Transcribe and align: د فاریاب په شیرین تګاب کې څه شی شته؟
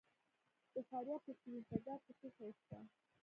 د 0.73 0.75
فاریاب 0.89 1.21
په 1.25 1.31
شیرین 1.39 1.63
تګاب 1.71 1.99
کې 2.05 2.13
څه 2.19 2.27
شی 2.35 2.49
شته؟ 2.57 2.77